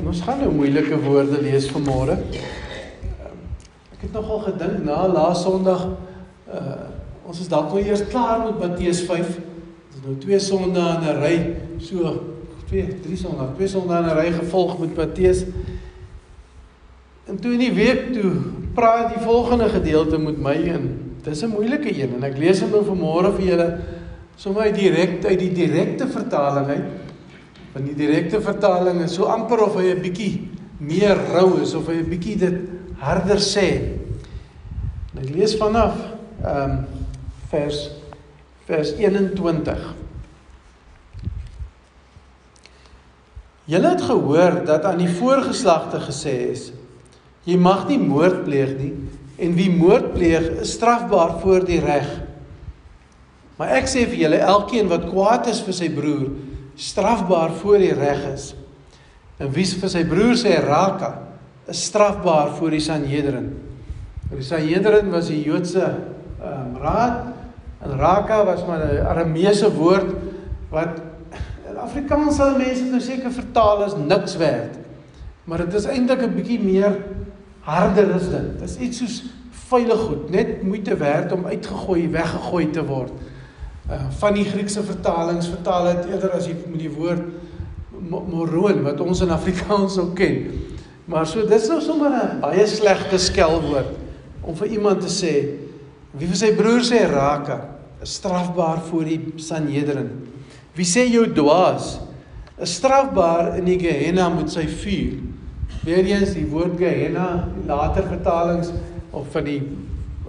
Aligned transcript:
En 0.00 0.06
ons 0.08 0.20
gaan 0.24 0.38
nou 0.40 0.48
moeilike 0.54 0.96
woorde 1.04 1.42
lees 1.44 1.66
vanmôre. 1.68 2.14
Ek 3.92 4.06
het 4.06 4.14
nogal 4.16 4.38
gedink 4.46 4.78
na 4.86 5.02
laas 5.10 5.42
Sondag 5.44 5.90
uh 6.48 6.88
ons 7.30 7.38
is 7.38 7.46
dalk 7.46 7.68
nou 7.70 7.78
eers 7.78 8.00
klaar 8.10 8.40
met 8.42 8.56
Matteus 8.58 9.04
5. 9.06 9.28
Ons 9.36 9.98
het 9.98 10.06
nou 10.08 10.14
twee 10.18 10.38
Sondae 10.42 10.96
in 10.96 11.04
'n 11.04 11.20
ry, 11.20 11.36
so 11.78 12.14
twee, 12.66 12.96
drie 13.04 13.16
Sondae, 13.16 13.52
twee 13.54 13.68
Sondae 13.68 14.00
in 14.02 14.08
'n 14.08 14.16
ry 14.16 14.32
gevolg 14.38 14.78
met 14.80 14.96
Matteus. 14.96 15.44
En 17.28 17.38
toe 17.38 17.52
in 17.52 17.62
die 17.62 17.74
week 17.74 18.12
toe 18.12 18.32
praat 18.74 19.14
die 19.14 19.22
volgende 19.22 19.68
gedeelte 19.68 20.18
met 20.18 20.38
my 20.38 20.56
in. 20.56 21.14
Dis 21.22 21.44
'n 21.44 21.52
moeilike 21.52 21.92
een 21.92 22.16
en 22.16 22.24
ek 22.24 22.38
lees 22.38 22.60
hom 22.60 22.70
nou 22.70 22.82
vanmôre 22.82 23.36
vir 23.36 23.46
julle 23.46 23.78
sommer 24.36 24.72
direk 24.72 25.24
uit 25.24 25.38
die 25.38 25.52
direkte 25.52 26.08
vertaling 26.08 26.66
uit. 26.66 26.99
Want 27.72 27.86
die 27.86 27.94
direkte 27.94 28.40
vertaling 28.42 29.02
is 29.04 29.14
so 29.14 29.30
amper 29.30 29.62
of 29.66 29.76
hy 29.78 29.92
'n 29.94 30.02
bietjie 30.02 30.48
meer 30.80 31.18
rou 31.34 31.60
is 31.62 31.74
of 31.74 31.86
hy 31.86 32.00
'n 32.00 32.10
bietjie 32.10 32.36
dit 32.36 32.58
harder 32.98 33.38
sê. 33.38 33.96
En 35.14 35.22
ek 35.22 35.30
lees 35.34 35.56
vanaf 35.56 35.96
ehm 36.44 36.70
um, 36.70 36.86
vers 37.50 37.90
vers 38.66 38.92
21. 38.94 39.94
Julle 43.70 43.88
het 43.88 44.02
gehoor 44.02 44.64
dat 44.66 44.84
aan 44.84 44.98
die 44.98 45.10
voorgeslagte 45.10 46.00
gesê 46.00 46.50
is: 46.50 46.72
Jy 47.44 47.56
mag 47.56 47.88
nie 47.88 47.98
moord 47.98 48.44
pleeg 48.44 48.76
nie 48.78 48.94
en 49.40 49.54
wie 49.56 49.70
moord 49.70 50.12
pleeg 50.14 50.60
is 50.60 50.74
strafbaar 50.76 51.38
voor 51.40 51.64
die 51.64 51.80
reg. 51.80 52.08
Maar 53.56 53.76
ek 53.78 53.88
sê 53.88 54.04
vir 54.08 54.26
julle 54.26 54.40
elkeen 54.42 54.88
wat 54.90 55.06
kwaad 55.08 55.48
is 55.52 55.62
vir 55.64 55.76
sy 55.76 55.88
broer 55.92 56.28
strafbaar 56.80 57.52
voor 57.60 57.82
die 57.82 57.92
reg 57.96 58.22
is. 58.32 58.52
En 59.40 59.50
wie 59.52 59.66
vir 59.66 59.92
sy 59.92 60.04
broer 60.08 60.36
sê 60.40 60.54
raka 60.64 61.10
is 61.70 61.84
strafbaar 61.88 62.54
voor 62.56 62.74
die 62.74 62.82
Sanhedrin. 62.82 63.50
Die 64.30 64.46
Sanhedrin 64.46 65.10
was 65.12 65.28
die 65.28 65.42
Joodse 65.44 65.86
um, 66.40 66.76
raad 66.80 67.30
en 67.80 67.96
raka 68.00 68.44
was 68.44 68.64
maar 68.66 68.84
'n 68.84 69.06
Arameese 69.06 69.70
woord 69.74 70.12
wat 70.70 71.00
in 71.68 71.76
Afrikaans 71.76 72.36
sal 72.36 72.56
mense 72.58 72.84
nou 72.84 73.00
seker 73.00 73.32
vertaal 73.32 73.84
as 73.84 73.96
niks 73.96 74.36
werd. 74.36 74.78
Maar 75.44 75.64
dit 75.66 75.74
is 75.74 75.86
eintlik 75.86 76.22
'n 76.22 76.34
bietjie 76.34 76.60
meer 76.60 76.96
harder 77.60 78.14
is 78.14 78.28
dit. 78.28 78.58
Dit 78.58 78.68
is 78.70 78.76
iets 78.76 78.98
soos 78.98 79.22
veilig 79.70 80.00
goed, 80.00 80.30
net 80.30 80.62
moeite 80.62 80.96
werd 80.96 81.32
om 81.32 81.46
uitgegooi, 81.46 82.08
weggegooi 82.08 82.70
te 82.70 82.84
word. 82.84 83.12
Uh 83.90 84.06
van 84.20 84.36
die 84.36 84.44
Griekse 84.46 84.82
vertalings 84.86 85.48
vertaal 85.50 85.88
dit 85.94 86.12
eerder 86.12 86.34
as 86.36 86.46
jy 86.46 86.54
met 86.68 86.82
die 86.82 86.92
woord 86.92 87.24
moroon 88.10 88.84
wat 88.84 89.00
ons 89.02 89.22
in 89.24 89.32
Afrikaans 89.34 89.98
ook 89.98 90.14
ken. 90.18 90.44
Maar 91.10 91.26
so 91.26 91.42
dis 91.46 91.66
nou 91.68 91.80
sommer 91.82 92.10
'n 92.10 92.40
baie 92.40 92.66
slegte 92.66 93.18
skelwoord 93.18 93.96
om 94.42 94.54
vir 94.56 94.68
iemand 94.78 95.00
te 95.00 95.10
sê 95.10 95.34
wie 96.12 96.26
vir 96.26 96.36
sy 96.36 96.54
broer 96.54 96.82
sê 96.86 97.06
raka 97.10 97.58
is 98.02 98.14
strafbaar 98.14 98.80
voor 98.90 99.04
die 99.04 99.32
Sanhedrin. 99.36 100.10
Wie 100.74 100.86
sê 100.86 101.04
jou 101.10 101.26
dwaas 101.26 101.98
is 102.58 102.74
strafbaar 102.76 103.56
in 103.58 103.64
die 103.64 103.78
Gehenna 103.78 104.28
met 104.28 104.50
sy 104.50 104.66
vuur. 104.66 105.18
Weereens 105.84 106.34
die 106.36 106.46
woord 106.46 106.78
Gehenna, 106.78 107.48
later 107.66 108.02
vertalings 108.02 108.72
of 109.10 109.26
van 109.32 109.44
die 109.44 109.62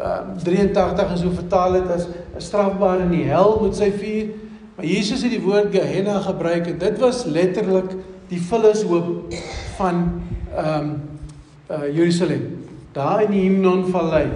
uh, 0.02 0.18
83 0.44 1.14
is 1.14 1.22
hoe 1.22 1.34
vertaal 1.34 1.72
dit 1.72 1.90
as 1.96 2.08
'n 2.08 2.42
strafbaar 2.42 3.00
in 3.00 3.10
die 3.10 3.26
hel 3.30 3.60
met 3.62 3.76
sy 3.76 3.92
vuur. 3.92 4.28
Maar 4.76 4.86
Jesus 4.86 5.22
het 5.22 5.32
die 5.32 5.42
woord 5.42 5.72
Gehenna 5.72 6.20
gebruik 6.20 6.68
en 6.68 6.78
dit 6.78 7.00
was 7.00 7.26
letterlik 7.26 7.96
die 8.28 8.42
vullishoop 8.42 9.34
van 9.78 10.22
ehm 10.56 10.80
um, 10.80 11.02
uh, 11.72 11.96
Jerusalem. 11.96 12.66
Daar 12.92 13.24
in 13.24 13.32
die 13.32 13.42
Himnon 13.42 13.88
vallei. 13.88 14.28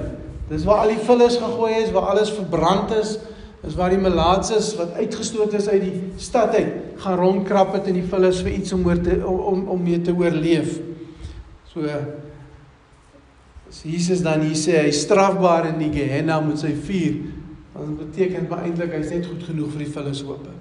Dis 0.48 0.64
waar 0.64 0.86
al 0.86 0.94
die 0.94 1.04
vullis 1.04 1.38
gegooi 1.38 1.74
is, 1.74 1.92
waar 1.92 2.14
alles 2.14 2.32
verbrand 2.32 2.92
is. 2.96 3.18
Dis 3.62 3.76
waar 3.76 3.90
die 3.90 4.00
malaatses 4.00 4.76
wat 4.76 4.94
uitgestoot 4.94 5.54
is 5.54 5.68
uit 5.68 5.82
die 5.82 6.02
stad 6.16 6.56
uit 6.56 6.86
gaan 6.98 7.18
rondkrap 7.18 7.74
het 7.74 7.88
in 7.88 8.00
die 8.00 8.08
vullis 8.08 8.42
vir 8.46 8.54
iets 8.56 8.74
om 8.76 8.86
oor 8.88 9.00
te 9.04 9.18
om 9.26 9.68
om 9.68 9.82
mee 9.84 10.02
te 10.02 10.14
oorleef. 10.16 10.78
So 11.74 11.84
as 13.76 13.84
Jesus 13.84 14.22
dan 14.24 14.40
hier 14.40 14.56
sê 14.56 14.78
hy 14.86 14.92
strafbaar 14.96 15.74
in 15.74 15.82
die 15.82 15.92
Gehenna 15.92 16.38
met 16.40 16.62
sy 16.62 16.72
vuur, 16.72 17.18
dan 17.76 17.98
beteken 18.00 18.48
dit 18.48 18.54
eintlik 18.56 18.94
hy's 18.96 19.12
net 19.12 19.28
goed 19.28 19.44
genoeg 19.44 19.74
vir 19.74 19.84
die 19.84 19.92
vullishope. 19.92 20.54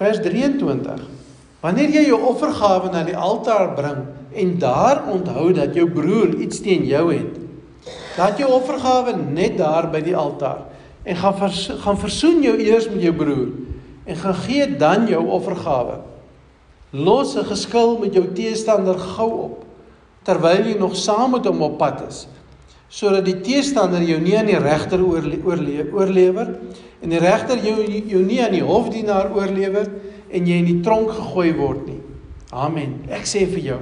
Vers 0.00 0.22
23. 0.24 1.02
Wanneer 1.60 1.92
jy 1.92 2.06
jou 2.08 2.22
offergawe 2.30 2.88
na 2.88 3.04
die 3.04 3.18
altaar 3.18 3.74
bring 3.76 4.00
en 4.32 4.56
daar 4.62 5.02
onthou 5.12 5.50
dat 5.52 5.76
jou 5.76 5.84
broer 5.92 6.38
iets 6.40 6.62
teen 6.64 6.88
jou 6.88 7.10
het, 7.12 7.36
laat 8.16 8.40
jou 8.40 8.48
offergawe 8.56 9.12
net 9.20 9.58
daar 9.60 9.90
by 9.92 10.00
die 10.04 10.16
altaar 10.16 10.64
en 11.04 11.16
gaan 11.20 11.36
vers, 11.36 11.66
gaan 11.84 12.00
versoen 12.00 12.40
jou 12.44 12.56
eers 12.60 12.88
met 12.88 13.04
jou 13.04 13.12
broer 13.16 13.50
en 14.08 14.16
gaan 14.24 14.40
gee 14.46 14.72
dan 14.80 15.04
jou 15.08 15.20
offergawe. 15.36 16.00
Los 16.96 17.36
'n 17.36 17.44
geskil 17.44 17.98
met 18.00 18.14
jou 18.16 18.24
teestander 18.32 18.96
gou 18.96 19.32
op 19.44 19.69
terwyl 20.30 20.68
jy 20.70 20.76
nog 20.78 20.94
saam 20.96 21.34
met 21.34 21.48
hom 21.50 21.66
op 21.66 21.80
pad 21.80 22.04
is 22.06 22.26
sodat 22.90 23.22
die 23.24 23.38
teestander 23.38 24.02
jou 24.02 24.18
nie 24.18 24.34
aan 24.38 24.48
die 24.50 24.58
regter 24.58 25.02
oorlewer 25.06 26.48
en 27.00 27.12
die 27.12 27.20
regter 27.22 27.60
jou 27.62 27.76
jou 27.86 28.22
nie 28.26 28.40
aan 28.42 28.56
die 28.56 28.66
hofdienaar 28.66 29.30
oorlewer 29.36 29.86
en 30.30 30.46
jy 30.46 30.58
in 30.62 30.68
die 30.68 30.80
tronk 30.84 31.10
gegooi 31.14 31.50
word 31.58 31.86
nie. 31.86 32.00
Amen. 32.50 32.98
Ek 33.10 33.26
sê 33.30 33.44
vir 33.50 33.62
jou, 33.62 33.78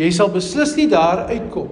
jy 0.00 0.08
sal 0.16 0.32
beslis 0.32 0.74
nie 0.78 0.88
daar 0.88 1.26
uitkom 1.28 1.68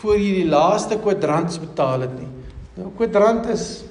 voor 0.00 0.16
jy 0.16 0.30
die 0.40 0.50
laaste 0.50 0.98
kwadrant 1.02 1.58
betaal 1.60 2.06
het 2.06 2.14
nie. 2.16 2.30
Nou 2.78 2.92
kwadrant 2.96 3.50
is 3.50 3.84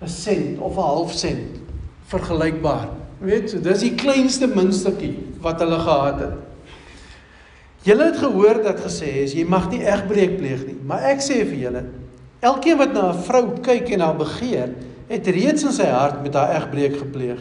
'n 0.00 0.08
sent 0.08 0.60
of 0.60 0.76
'n 0.76 0.80
half 0.82 1.12
sent 1.12 1.60
vergelykbaar. 2.08 2.88
Weet, 3.20 3.50
so 3.50 3.58
dis 3.60 3.80
die 3.80 3.94
kleinste 3.94 4.46
muntstukkie 4.46 5.14
wat 5.40 5.60
hulle 5.60 5.78
gehad 5.78 6.20
het. 6.20 6.49
Julle 7.82 8.10
het 8.10 8.18
gehoor 8.20 8.60
dat 8.60 8.82
gesê 8.84 9.22
is 9.22 9.32
jy 9.32 9.46
mag 9.48 9.70
nie 9.72 9.80
egbreek 9.80 10.36
pleeg 10.36 10.66
nie, 10.66 10.76
maar 10.84 11.06
ek 11.08 11.22
sê 11.24 11.38
vir 11.48 11.62
julle, 11.62 11.82
elkeen 12.44 12.76
wat 12.76 12.92
na 12.92 13.12
'n 13.12 13.22
vrou 13.24 13.44
kyk 13.64 13.88
en 13.96 14.00
haar 14.04 14.18
begeer, 14.18 14.74
het 15.08 15.26
reeds 15.26 15.64
in 15.64 15.72
sy 15.72 15.86
hart 15.88 16.22
met 16.22 16.34
haar 16.34 16.52
egbreek 16.58 16.98
gepleeg. 16.98 17.40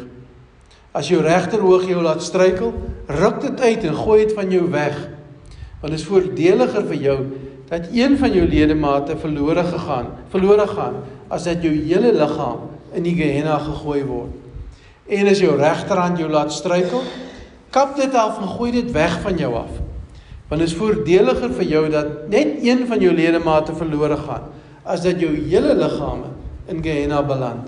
As 0.95 1.09
jou 1.09 1.22
regteroog 1.22 1.85
jou 1.88 2.01
laat 2.01 2.23
struikel, 2.23 2.73
ruk 3.07 3.41
dit 3.41 3.61
uit 3.61 3.83
en 3.83 3.95
gooi 3.95 4.25
dit 4.25 4.33
van 4.33 4.51
jou 4.51 4.69
weg. 4.72 4.95
Want 5.81 5.91
dit 5.91 6.00
is 6.00 6.07
voordeliger 6.07 6.85
vir 6.88 6.95
jou 6.95 7.19
dat 7.69 7.91
een 7.94 8.17
van 8.17 8.31
jou 8.33 8.47
ledemate 8.47 9.17
verlore 9.17 9.63
gegaan, 9.63 10.07
verlore 10.29 10.67
gaan, 10.67 11.03
as 11.27 11.44
dat 11.44 11.61
jou 11.61 11.73
hele 11.73 12.13
liggaam 12.13 12.59
in 12.94 13.03
die 13.03 13.13
Gehenna 13.16 13.59
gegooi 13.59 14.03
word. 14.03 14.33
En 15.07 15.27
as 15.27 15.39
jou 15.39 15.56
regterhand 15.57 16.17
jou 16.17 16.29
laat 16.29 16.51
struikel, 16.51 17.03
kap 17.69 17.95
dit 17.95 18.16
af 18.16 18.41
en 18.41 18.47
gooi 18.47 18.71
dit 18.71 18.91
weg 18.91 19.19
van 19.21 19.38
jou 19.38 19.53
af. 19.53 19.88
Want 20.50 20.62
dit 20.62 20.70
is 20.70 20.78
voordeliger 20.78 21.52
vir 21.54 21.68
jou 21.70 21.84
dat 21.94 22.30
net 22.30 22.58
een 22.66 22.88
van 22.90 23.02
jou 23.02 23.14
ledemate 23.14 23.76
verlore 23.78 24.18
gaan 24.18 24.50
as 24.90 25.04
dat 25.06 25.20
jou 25.22 25.30
hele 25.30 25.76
liggaam 25.78 26.24
in 26.70 26.82
Gehenna 26.82 27.22
beland. 27.26 27.68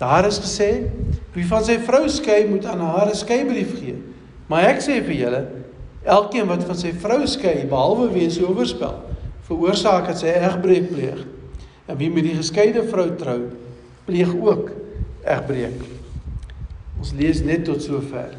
Daar 0.00 0.26
is 0.26 0.38
gesê, 0.40 0.86
wie 1.34 1.44
van 1.46 1.64
sy 1.64 1.76
vrou 1.84 2.06
skei, 2.08 2.44
moet 2.48 2.64
aan 2.66 2.80
haar 2.80 3.10
'n 3.10 3.14
skeibrief 3.14 3.78
gee. 3.78 3.96
Maar 4.48 4.74
ek 4.74 4.80
sê 4.80 5.02
vir 5.04 5.14
julle, 5.14 5.42
elkeen 6.04 6.46
wat 6.46 6.64
van 6.64 6.76
sy 6.76 6.92
vrou 6.92 7.26
skei, 7.26 7.66
behalwe 7.68 8.10
weens 8.12 8.40
oorspel, 8.40 8.94
veroorsaak 9.48 10.06
dat 10.06 10.18
sy 10.18 10.26
egbreek 10.26 10.88
pleeg. 10.92 11.26
En 11.86 11.96
wie 11.96 12.10
met 12.10 12.24
die 12.24 12.36
geskeide 12.36 12.82
vrou 12.88 13.10
trou, 13.16 13.40
pleeg 14.04 14.34
ook 14.34 14.70
egbreek. 15.24 15.80
Ons 16.98 17.12
lees 17.12 17.42
net 17.44 17.64
tot 17.64 17.82
sover. 17.82 18.32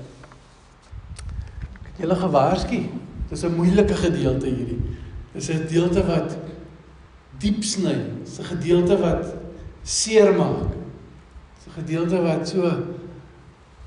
Ek 1.16 1.92
het 1.92 2.00
julle 2.06 2.16
gewaarsku. 2.16 2.84
Dis 3.36 3.44
'n 3.44 3.56
moeilike 3.56 3.96
gedeelte 4.00 4.48
hierdie. 4.48 4.80
Dis 5.34 5.50
'n 5.50 5.68
gedeelte 5.68 6.06
wat 6.08 6.38
diep 7.44 7.64
sny. 7.64 7.96
Dis 8.24 8.40
'n 8.40 8.48
gedeelte 8.48 8.96
wat 8.98 9.36
seermaak. 9.84 10.72
Dis 11.56 11.68
'n 11.68 11.76
gedeelte 11.82 12.22
wat 12.22 12.48
so 12.48 12.72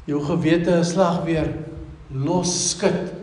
jou 0.04 0.20
gewete 0.20 0.70
'n 0.70 0.84
slag 0.84 1.24
weer 1.24 1.48
los 2.12 2.70
skud. 2.70 3.14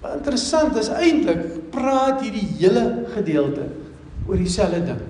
Maar 0.00 0.16
interessant 0.16 0.76
is 0.76 0.88
eintlik 0.88 1.70
praat 1.70 2.22
hierdie 2.22 2.46
hele 2.58 3.06
gedeelte 3.14 3.66
oor 4.26 4.36
dieselfde 4.36 4.84
ding. 4.84 5.02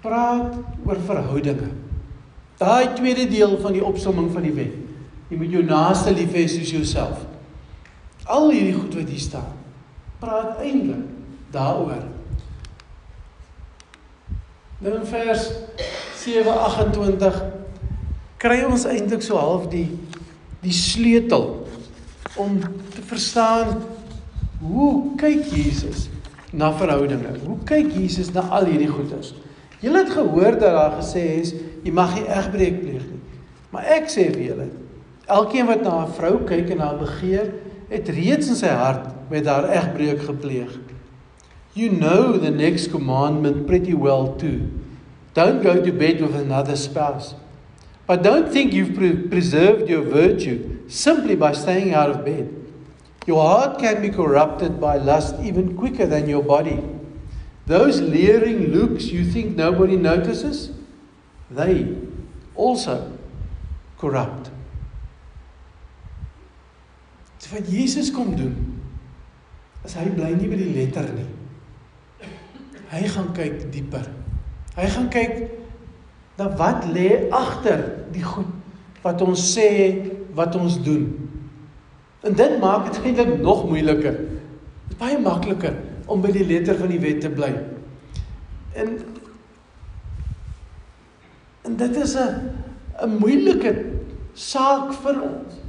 Praat 0.00 0.56
oor 0.86 0.96
verhoudinge. 1.04 1.68
Daai 2.56 2.94
tweede 2.94 3.28
deel 3.28 3.58
van 3.58 3.72
die 3.72 3.84
opsomming 3.84 4.32
van 4.32 4.42
die 4.42 4.52
wet. 4.52 4.83
Jy 5.30 5.38
moet 5.40 5.54
jou 5.56 5.62
naaste 5.64 6.12
lief 6.12 6.34
hê 6.36 6.44
soos 6.48 6.72
jouself. 6.74 7.22
Al 8.24 8.50
hierdie 8.52 8.76
goed 8.76 8.94
wat 8.96 9.08
hier 9.08 9.20
staan, 9.20 9.52
praat 10.20 10.60
eintlik 10.64 11.04
daaroor. 11.54 12.04
Nou 14.84 14.94
in 14.98 15.06
vers 15.08 15.48
7:28 16.20 17.42
kry 18.40 18.62
ons 18.68 18.84
eintlik 18.88 19.22
so 19.24 19.36
half 19.40 19.68
die 19.72 19.88
die 20.64 20.72
sleutel 20.72 21.66
om 22.40 22.58
te 22.94 23.02
verstaan 23.04 23.82
hoe 24.64 25.14
kyk 25.20 25.44
Jesus 25.52 26.08
na 26.52 26.70
verhoudinge? 26.72 27.36
Hoe 27.44 27.58
kyk 27.68 27.92
Jesus 27.92 28.32
na 28.32 28.46
al 28.48 28.68
hierdie 28.70 28.88
goeders? 28.88 29.34
Julle 29.84 30.04
het 30.04 30.14
gehoor 30.14 30.56
dat 30.56 30.72
daar 30.72 30.96
gesê 31.00 31.24
is 31.40 31.52
jy 31.84 31.92
mag 31.92 32.14
nie 32.16 32.24
egbreek 32.24 32.80
pleeg 32.80 33.04
nie. 33.04 33.20
Maar 33.74 33.90
ek 33.98 34.08
sê 34.12 34.30
vir 34.32 34.44
julle, 34.48 34.68
elkeen 35.26 35.66
wat 35.66 35.82
na 35.82 36.04
'n 36.04 36.12
vrou 36.12 36.44
kyk 36.44 36.70
en 36.70 36.78
haar 36.78 36.98
begeer, 36.98 37.52
het 37.88 38.08
reeds 38.08 38.48
in 38.48 38.56
sy 38.56 38.68
hart 38.68 39.30
met 39.30 39.46
haar 39.46 39.68
egbreek 39.68 40.22
gepleeg. 40.22 40.78
You 41.74 41.90
know 41.90 42.38
the 42.38 42.50
next 42.50 42.90
commandment 42.90 43.66
pretty 43.66 43.94
well 43.94 44.34
too. 44.38 44.60
Don't 45.34 45.62
go 45.62 45.82
to 45.82 45.92
bed 45.92 46.20
with 46.20 46.34
another 46.34 46.76
spouse. 46.76 47.34
But 48.06 48.22
don't 48.22 48.52
think 48.52 48.72
you've 48.72 48.94
pre 48.94 49.16
preserved 49.16 49.88
your 49.88 50.02
virtue 50.02 50.58
simply 50.88 51.34
by 51.36 51.52
staying 51.52 51.94
out 51.94 52.10
of 52.10 52.24
bed. 52.24 52.48
Your 53.26 53.42
heart 53.42 53.78
can 53.78 54.02
be 54.02 54.10
corrupted 54.10 54.80
by 54.80 54.98
lust 54.98 55.36
even 55.42 55.76
quicker 55.76 56.06
than 56.06 56.28
your 56.28 56.42
body. 56.42 56.78
Those 57.66 58.00
leering 58.02 58.72
looks 58.74 59.06
you 59.06 59.24
think 59.24 59.56
nobody 59.56 59.96
notices, 59.96 60.70
they 61.50 61.96
also 62.54 63.18
corrupt. 63.98 64.50
Dis 67.44 67.52
wat 67.52 67.66
Jesus 67.68 68.08
kom 68.08 68.30
doen. 68.38 68.54
As 69.84 69.92
hy 70.00 70.06
bly 70.16 70.30
nie 70.32 70.48
by 70.48 70.56
die 70.56 70.70
letter 70.72 71.10
nie. 71.12 71.26
Hy 72.88 73.00
gaan 73.12 73.26
kyk 73.36 73.66
dieper. 73.74 74.06
Hy 74.78 74.86
gaan 74.94 75.10
kyk 75.12 75.34
na 76.38 76.46
wat 76.56 76.86
lê 76.88 77.26
agter 77.28 77.82
die 78.14 78.24
goed 78.24 78.48
wat 79.04 79.20
ons 79.20 79.42
sê 79.44 79.66
wat 80.38 80.56
ons 80.56 80.78
doen. 80.86 81.04
En 82.24 82.32
dit 82.32 82.54
maak 82.62 82.88
dit 82.88 83.10
eintlik 83.10 83.34
nog 83.42 83.66
moeiliker. 83.68 84.16
Dit 84.88 84.94
is 84.96 85.00
baie 85.02 85.18
makliker 85.20 85.76
om 86.08 86.24
by 86.24 86.30
die 86.32 86.46
letter 86.48 86.80
van 86.80 86.94
die 86.94 87.02
wet 87.02 87.20
te 87.26 87.32
bly. 87.34 87.50
En 88.72 88.96
en 91.68 91.76
dit 91.76 92.00
is 92.06 92.16
'n 92.16 92.40
'n 93.04 93.18
moeilike 93.20 93.76
saak 94.32 94.96
vir 95.04 95.20
ons. 95.28 95.63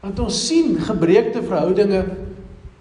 Want 0.00 0.18
ons 0.18 0.46
sien 0.46 0.78
gebreekte 0.80 1.42
verhoudinge 1.42 2.04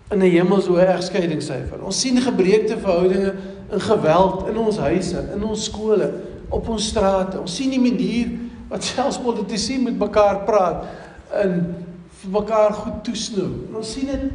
in 0.10 0.18
'n 0.24 0.32
hemelshoë 0.32 0.86
egskeidingssyfer. 0.96 1.84
Ons 1.84 2.00
sien 2.00 2.18
gebreekte 2.18 2.78
verhoudinge 2.78 3.34
in 3.72 3.82
geweld 3.82 4.48
in 4.48 4.58
ons 4.58 4.78
huise, 4.78 5.30
in 5.34 5.44
ons 5.44 5.64
skole, 5.64 6.14
op 6.50 6.70
ons 6.70 6.88
strate. 6.88 7.40
Ons 7.40 7.56
sien 7.56 7.70
die 7.70 7.82
manier 7.82 8.32
wat 8.70 8.84
selfs 8.84 9.20
politici 9.20 9.80
met 9.82 9.98
mekaar 9.98 10.44
praat 10.46 10.86
en 11.34 11.76
vir 12.22 12.32
mekaar 12.32 12.74
goed 12.74 13.04
toesnou. 13.04 13.68
En 13.70 13.76
ons 13.76 13.92
sien 13.92 14.06
dit 14.06 14.32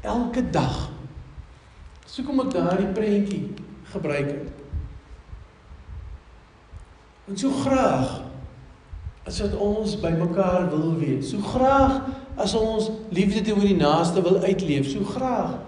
elke 0.00 0.50
dag. 0.50 0.90
So 2.06 2.22
kom 2.22 2.40
ek 2.40 2.52
daardie 2.52 2.90
prentjie 2.92 3.54
gebruik 3.92 4.26
het. 4.26 4.48
En 7.28 7.38
so 7.38 7.50
graag 7.50 8.20
as 9.28 9.40
wat 9.40 9.54
ons 9.54 9.94
by 10.00 10.10
mekaar 10.18 10.70
wil 10.70 10.96
wees. 10.98 11.30
So 11.30 11.38
graag 11.38 12.00
as 12.40 12.54
ons 12.58 12.90
liefde 13.14 13.44
teenoor 13.44 13.68
die 13.68 13.78
naaste 13.78 14.22
wil 14.22 14.40
uitleef. 14.42 14.88
So 14.90 15.04
graag 15.04 15.58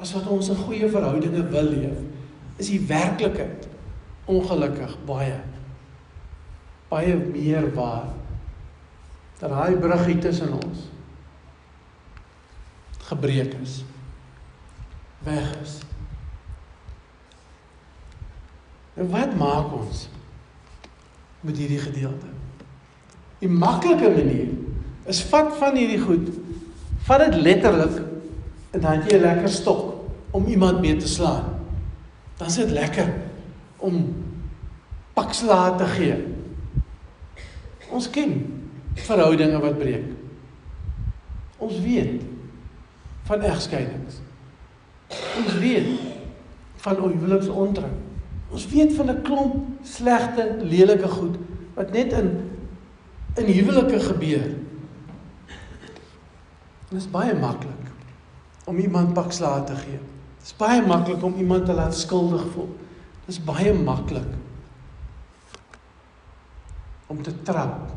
as 0.00 0.14
wat 0.14 0.26
ons 0.26 0.50
'n 0.50 0.62
goeie 0.66 0.88
verhoudinge 0.88 1.48
wil 1.48 1.68
leef. 1.70 1.98
Is 2.56 2.68
die 2.68 2.80
werklikheid 2.80 3.68
ongelukkig 4.30 4.96
baie 5.06 5.40
baie 6.90 7.14
meer 7.16 7.68
waar 7.74 8.08
dat 9.38 9.50
daai 9.50 9.76
bruggie 9.78 10.18
tussen 10.18 10.52
ons 10.52 10.88
gebreek 13.10 13.54
is 13.62 13.80
weg 15.26 15.52
is 15.62 15.78
en 18.94 19.10
wat 19.14 19.36
maak 19.38 19.72
ons 19.78 20.08
met 21.46 21.56
hierdie 21.56 21.80
gedeelte 21.80 22.34
die 23.40 23.48
maklike 23.48 24.10
manier 24.10 24.48
is 25.10 25.22
vat 25.32 25.54
van 25.58 25.76
hierdie 25.76 26.00
goed 26.00 26.28
vat 27.08 27.24
dit 27.24 27.40
letterlik 27.42 28.02
en 28.70 28.80
dan 28.80 29.02
jy 29.06 29.16
'n 29.16 29.22
lekker 29.22 29.48
stok 29.48 29.94
om 30.30 30.46
iemand 30.46 30.80
mee 30.80 30.96
te 30.96 31.08
slaan 31.08 31.60
dan 32.38 32.48
is 32.48 32.54
dit 32.54 32.70
lekker 32.70 33.08
om 33.76 34.14
pakslae 35.12 35.76
te 35.76 35.86
gee. 35.94 36.16
Ons 37.90 38.10
ken 38.10 38.34
verhoudinge 38.94 39.58
wat 39.60 39.78
breek. 39.78 40.06
Ons 41.60 41.80
weet 41.84 42.22
van 43.28 43.44
egskeidings. 43.44 44.20
Ons 45.10 45.58
weet 45.60 45.90
van 46.80 47.02
huweliksontrouw. 47.02 47.92
Ons 48.50 48.66
weet 48.72 48.94
van 48.96 49.10
'n 49.10 49.22
klomp 49.22 49.54
slegte, 49.82 50.56
lelike 50.62 51.08
goed 51.08 51.36
wat 51.74 51.92
net 51.92 52.12
in 52.12 52.49
in 53.40 53.48
huwelike 53.52 54.00
gebeur. 54.04 54.48
Dit 56.90 56.98
is 56.98 57.08
baie 57.10 57.34
maklik 57.38 57.88
om 58.70 58.78
iemand 58.78 59.14
pakslae 59.14 59.64
te 59.66 59.76
gee. 59.84 60.00
Dit 60.40 60.50
is 60.50 60.56
baie 60.58 60.82
maklik 60.86 61.22
om 61.26 61.38
iemand 61.38 61.66
te 61.66 61.76
laat 61.76 61.96
skuldig 61.96 62.44
voel. 62.54 62.70
Dis 63.26 63.40
baie 63.44 63.72
maklik 63.74 64.36
om 67.10 67.22
te 67.22 67.34
trap 67.42 67.90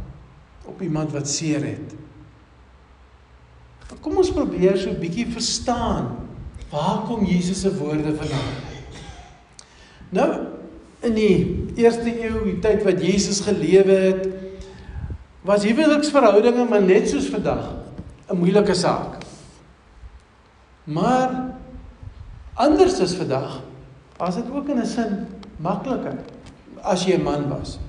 op 0.65 0.81
iemand 0.81 1.11
wat 1.13 1.29
seer 1.29 1.65
het. 1.65 1.93
Kom 4.01 4.17
ons 4.17 4.31
probeer 4.33 4.77
so 4.77 4.89
'n 4.89 4.99
bietjie 4.99 5.27
verstaan 5.29 6.15
waar 6.71 7.03
kom 7.05 7.25
Jesus 7.25 7.61
se 7.61 7.77
woorde 7.77 8.15
vandaan? 8.15 8.53
Nou 10.09 10.29
in 10.99 11.13
die 11.13 11.35
eerste 11.75 12.09
eeu, 12.09 12.43
die 12.43 12.59
tyd 12.59 12.83
wat 12.83 13.01
Jesus 13.01 13.39
gelewe 13.39 13.91
het, 13.91 14.27
was 15.43 15.63
huweliksverhoudinge 15.67 16.65
maar 16.69 16.81
net 16.81 17.09
soos 17.09 17.27
vandag 17.31 17.71
'n 18.31 18.37
moeilike 18.37 18.73
saak. 18.73 19.21
Maar 20.83 21.55
anders 22.53 22.99
as 22.99 23.15
vandag 23.15 23.61
was 24.17 24.35
dit 24.35 24.51
ook 24.51 24.67
in 24.69 24.79
'n 24.79 24.85
sin 24.85 25.27
makliker 25.57 26.15
as 26.81 27.05
jy 27.05 27.15
'n 27.15 27.23
man 27.23 27.49
was. 27.49 27.79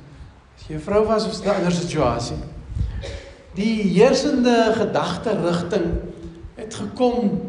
As 0.57 0.67
jy 0.67 0.75
'n 0.75 0.81
vrou 0.81 1.07
was, 1.07 1.27
was 1.27 1.41
dit 1.41 1.53
'n 1.53 1.57
ander 1.57 1.73
situasie. 1.73 2.37
Die 3.55 3.83
heersende 3.83 4.73
gedagte 4.75 5.31
rigting 5.31 5.85
het 6.55 6.75
gekom 6.75 7.41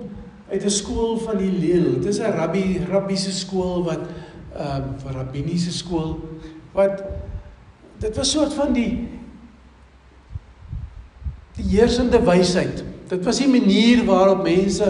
uit 0.50 0.63
'n 0.63 0.69
skool 0.69 1.17
van 1.17 1.38
die 1.38 1.51
leel. 1.51 1.93
Dit 1.93 2.05
is 2.05 2.19
'n 2.19 2.31
rabbi 2.31 2.81
rabbiese 2.89 3.31
skool 3.31 3.83
wat 3.83 4.00
ehm 4.55 4.83
uh, 5.07 5.12
rabbiniese 5.12 5.71
skool 5.71 6.19
wat 6.71 7.03
dit 7.97 8.15
was 8.15 8.31
soort 8.31 8.53
van 8.53 8.74
die 8.74 9.14
die 11.55 11.67
heersende 11.71 12.19
wysheid. 12.25 12.83
Dit 13.07 13.24
was 13.25 13.39
die 13.39 13.50
manier 13.50 14.03
waarop 14.07 14.43
mense 14.43 14.88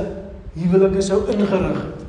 huwelike 0.56 1.04
sou 1.04 1.22
ingerig 1.34 1.82
het. 1.82 2.04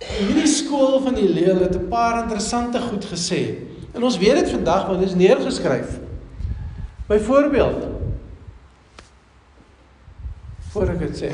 Hierdie 0.00 0.48
skool 0.48 1.00
van 1.04 1.14
die 1.14 1.28
leeu 1.28 1.58
het 1.60 1.76
'n 1.76 1.88
paar 1.88 2.22
interessante 2.22 2.80
goed 2.80 3.04
gesê. 3.04 3.56
En 3.92 4.02
ons 4.02 4.18
weet 4.18 4.34
dit 4.34 4.50
vandag 4.50 4.86
want 4.86 5.00
dit 5.00 5.08
is 5.08 5.14
neergeskryf. 5.14 5.98
Byvoorbeeld 7.06 7.86
voor 10.70 10.88
ek 10.88 10.98
dit 10.98 11.22
sê. 11.22 11.32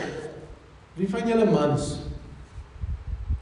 Wie 0.94 1.08
van 1.08 1.28
julle 1.28 1.50
mans 1.50 1.98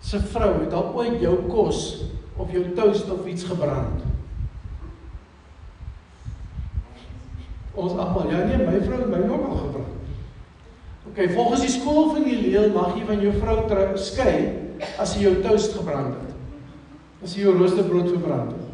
se 0.00 0.18
vrou 0.20 0.61
het 0.61 0.73
al 0.73 0.92
ooit 0.94 1.20
jou 1.20 1.37
kos 1.49 2.04
of 2.37 2.50
jou 2.52 2.64
toast 2.75 3.11
of 3.11 3.26
iets 3.26 3.44
gebrand? 3.44 4.13
Ons 7.75 7.97
almal, 7.99 8.31
ja 8.31 8.45
nee, 8.47 8.61
my 8.62 8.78
vrou 8.85 9.00
het 9.00 9.11
my 9.11 9.23
ook 9.28 9.49
al 9.49 9.57
gebrand. 9.57 9.95
OK, 11.11 11.19
volgens 11.35 11.61
die 11.61 11.73
skool 11.75 12.12
van 12.14 12.23
die 12.26 12.37
leeu 12.47 12.69
mag 12.75 12.95
jy 12.97 13.04
van 13.09 13.21
jou 13.23 13.33
vrou 13.40 13.57
skei 14.00 14.37
as 14.99 15.14
jy 15.14 15.26
jou 15.26 15.35
toast 15.45 15.75
gebrand 15.76 16.14
het. 16.14 16.31
As 17.25 17.35
jy 17.35 17.45
jou 17.45 17.57
roosterbrood 17.59 18.09
verbrand 18.12 18.54
het. 18.54 18.71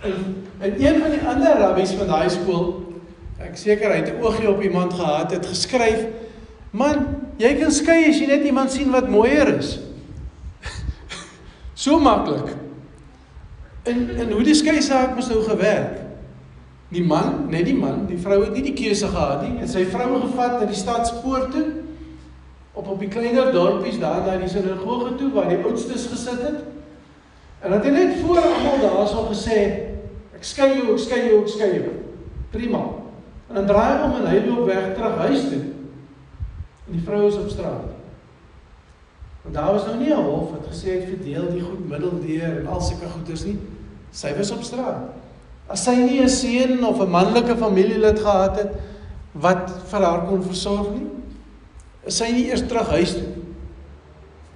En, 0.00 0.24
en 0.58 0.78
een 0.80 1.00
van 1.00 1.12
die 1.12 1.20
ander 1.28 1.58
rabbies 1.60 1.92
van 1.98 2.08
daai 2.08 2.30
skool, 2.32 2.66
ek 3.40 3.58
seker 3.60 3.92
hy 3.92 4.00
het 4.00 4.14
'n 4.14 4.24
oogie 4.24 4.48
op 4.48 4.62
iemand 4.62 4.94
gehad, 4.94 5.30
het 5.30 5.46
geskryf: 5.46 6.06
"Man, 6.70 7.06
jy 7.36 7.54
kan 7.60 7.72
skei 7.72 8.08
as 8.08 8.18
jy 8.18 8.26
net 8.26 8.44
iemand 8.44 8.72
sien 8.72 8.90
wat 8.90 9.08
mooier 9.08 9.56
is." 9.58 9.78
so 11.84 12.00
maklik. 12.00 12.56
En 13.82 14.08
en 14.16 14.32
hoe 14.32 14.42
die 14.42 14.54
skei 14.54 14.80
saak 14.80 15.14
mos 15.14 15.28
nou 15.28 15.42
gewerk? 15.42 15.99
Die 16.90 17.04
man, 17.06 17.46
net 17.50 17.68
die 17.68 17.76
man, 17.76 18.06
die 18.10 18.18
vrou 18.18 18.40
het 18.42 18.56
nie 18.56 18.64
die 18.66 18.74
keuse 18.74 19.06
gehad 19.12 19.44
nie. 19.46 19.60
En 19.62 19.68
sy 19.70 19.84
vrou 19.92 20.08
gevat 20.24 20.58
na 20.58 20.66
die 20.66 20.78
stadspoort 20.78 21.52
toe 21.54 21.66
op 22.80 22.88
op 22.88 23.00
die 23.02 23.10
kleiner 23.10 23.52
dorpies 23.52 23.98
daar 24.00 24.24
na 24.26 24.36
die 24.40 24.48
sinagoge 24.48 25.14
toe 25.18 25.30
waar 25.34 25.48
die 25.50 25.58
oudstes 25.62 26.06
gesit 26.10 26.42
het. 26.42 26.60
En 27.60 27.74
dat 27.74 27.84
hy 27.84 27.92
net 27.94 28.18
voor 28.22 28.40
almal 28.40 28.82
daarso 28.82 29.26
gesê 29.28 29.60
ek 30.34 30.46
skei 30.46 30.70
jou, 30.78 30.94
ek 30.94 31.02
skei 31.02 31.20
jou, 31.28 31.42
ek 31.42 31.52
skei 31.52 31.70
jou. 31.76 31.94
Prima. 32.54 32.80
En 33.50 33.58
dan 33.60 33.66
draai 33.68 33.88
hy 33.90 34.04
om 34.06 34.14
en 34.20 34.28
hy 34.30 34.38
loop 34.46 34.66
weg 34.70 34.92
terug 34.96 35.18
huis 35.26 35.48
toe. 35.50 35.62
En 36.86 36.94
die 36.96 37.02
vrou 37.04 37.26
is 37.28 37.38
op 37.38 37.50
straat. 37.52 37.90
Want 39.42 39.54
daar 39.54 39.72
was 39.72 39.86
nou 39.86 39.96
nie 39.98 40.12
'n 40.14 40.24
hof 40.24 40.50
wat 40.50 40.70
gesê 40.72 40.88
het 40.96 41.08
verdeel 41.08 41.50
die 41.52 41.62
goed 41.62 41.88
middeldeur 41.88 42.60
en 42.60 42.66
al 42.66 42.80
sulke 42.80 43.08
goeders 43.08 43.44
nie. 43.44 43.58
Sy 44.10 44.34
was 44.36 44.50
op 44.50 44.62
straat. 44.62 45.12
As 45.70 45.84
sy 45.86 45.94
nie 45.96 46.20
'n 46.20 46.28
seun 46.28 46.84
of 46.84 47.00
'n 47.00 47.10
manlike 47.10 47.56
familielid 47.56 48.18
gehad 48.18 48.56
het 48.56 48.72
wat 49.32 49.70
vir 49.90 50.00
haar 50.00 50.26
kon 50.26 50.42
versorg 50.42 50.90
nie, 50.90 51.06
is 52.04 52.16
sy 52.16 52.32
nie 52.32 52.48
eers 52.50 52.66
terug 52.66 52.88
huis 52.88 53.12
toe. 53.14 53.30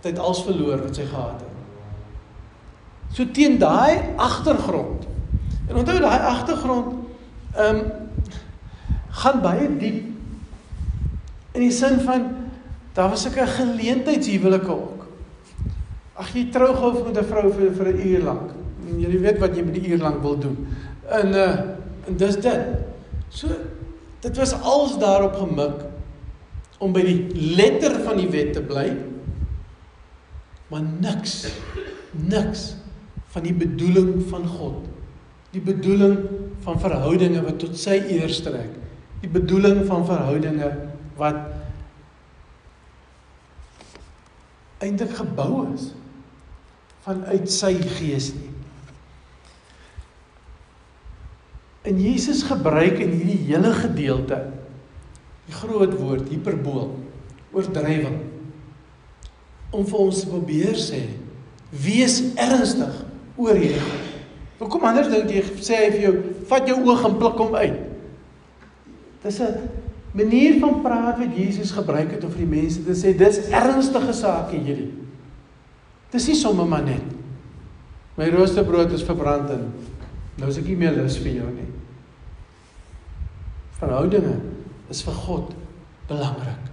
Sy 0.02 0.08
het 0.08 0.18
alles 0.18 0.42
verloor 0.42 0.82
wat 0.82 0.96
sy 0.96 1.06
gehad 1.06 1.40
het. 1.40 1.52
So 3.14 3.24
teen 3.30 3.58
daai 3.58 4.14
agtergrond. 4.16 5.06
En 5.68 5.76
onthou 5.76 6.00
daai 6.00 6.18
agtergrond 6.18 6.94
ehm 7.54 7.76
um, 7.76 7.84
gaan 9.14 9.40
baie 9.40 9.68
diep 9.78 10.10
in 11.54 11.60
die 11.62 11.70
sin 11.70 12.00
van 12.02 12.26
daar 12.94 13.10
was 13.10 13.26
'n 13.26 13.46
geleentheidshuwelike 13.46 14.70
ook. 14.70 15.06
Ag 16.14 16.34
jy 16.34 16.50
trou 16.50 16.74
gou 16.74 17.04
met 17.04 17.18
'n 17.18 17.24
vrou 17.24 17.52
vir 17.52 17.70
vir 17.74 17.86
'n 17.94 18.00
uur 18.08 18.22
lank. 18.22 18.50
Jy 18.98 19.18
weet 19.20 19.38
wat 19.38 19.56
jy 19.56 19.62
met 19.62 19.74
die 19.74 19.88
uur 19.88 19.98
lank 19.98 20.22
wil 20.22 20.38
doen. 20.38 20.66
En 21.08 21.34
uh 21.34 21.48
en 22.04 22.16
dis 22.16 22.36
dit. 22.36 22.60
So 23.28 23.48
dit 24.20 24.36
was 24.36 24.52
als 24.60 24.98
daarop 24.98 25.34
gemik 25.34 25.84
om 26.78 26.92
by 26.92 27.00
die 27.04 27.54
letter 27.56 27.96
van 28.04 28.20
die 28.20 28.28
wet 28.28 28.52
te 28.52 28.62
bly. 28.62 28.90
Maar 30.68 30.82
niks 30.82 31.46
niks 32.10 32.74
van 33.34 33.42
die 33.42 33.54
bedoeling 33.54 34.22
van 34.28 34.46
God. 34.46 34.84
Die 35.50 35.62
bedoeling 35.62 36.18
van 36.64 36.80
verhoudinge 36.80 37.42
wat 37.42 37.58
tot 37.62 37.76
sy 37.78 37.98
eer 38.10 38.30
strek. 38.30 38.70
Die 39.24 39.30
bedoeling 39.30 39.84
van 39.88 40.04
verhoudinge 40.06 40.70
wat 41.18 41.40
eintlik 44.84 45.14
gebou 45.16 45.64
is 45.72 45.92
vanuit 47.04 47.50
sy 47.52 47.74
gees 47.96 48.32
nie. 48.36 48.53
En 51.84 52.00
Jesus 52.00 52.42
gebruik 52.48 52.98
in 53.04 53.12
hierdie 53.12 53.40
hele 53.50 53.72
gedeelte 53.76 54.38
die 55.44 55.52
groot 55.52 55.92
woord 56.00 56.30
hiperbool 56.32 56.94
oordrywing 57.52 58.16
om 59.74 59.84
vir 59.84 60.00
ons 60.00 60.22
te 60.22 60.30
probeer 60.30 60.78
sê 60.80 61.02
wees 61.84 62.20
ernstig 62.40 63.02
oor 63.36 63.58
hierdie. 63.58 63.98
Hoekom 64.62 64.86
anders 64.88 65.10
dink 65.12 65.28
jy 65.34 65.42
sê 65.60 65.82
hy 65.82 65.90
vir 65.92 66.02
jou 66.06 66.14
vat 66.48 66.70
jou 66.70 66.78
oog 66.86 67.04
en 67.10 67.18
pluk 67.20 67.42
hom 67.42 67.56
uit. 67.58 67.80
Dis 69.24 69.40
'n 69.40 69.68
manier 70.14 70.60
van 70.60 70.80
praat 70.80 71.18
wat 71.18 71.36
Jesus 71.36 71.74
gebruik 71.74 72.12
het 72.12 72.24
om 72.24 72.30
vir 72.30 72.46
die 72.46 72.54
mense 72.62 72.84
te 72.84 72.94
sê 72.94 73.12
dis 73.18 73.50
ernstige 73.50 74.12
sake 74.12 74.56
hierdie. 74.56 74.92
Dis 76.12 76.28
nie 76.28 76.36
sommer 76.36 76.66
maar 76.66 76.84
net. 76.84 77.02
My 78.16 78.30
roosterbrood 78.30 78.92
is 78.92 79.02
verbrand 79.02 79.50
en 79.50 79.72
nou 80.38 80.48
is 80.48 80.58
ek 80.58 80.68
nie 80.70 80.76
meer 80.76 80.92
lus 80.92 81.18
vir 81.18 81.32
jou 81.32 81.50
nie. 81.50 81.73
Verhoudinge 83.80 84.38
is 84.90 85.02
vir 85.02 85.16
God 85.26 85.54
belangrik. 86.08 86.70